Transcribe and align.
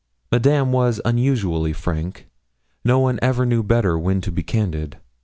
Madame 0.31 0.71
was 0.71 0.99
unusually 1.05 1.71
frank 1.73 2.25
no 2.83 2.97
one 2.97 3.19
ever 3.21 3.45
knew 3.45 3.61
better 3.61 3.99
when 3.99 4.19
to 4.19 4.31
be 4.31 4.41
candid. 4.41 4.97